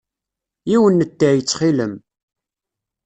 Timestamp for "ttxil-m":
1.41-1.93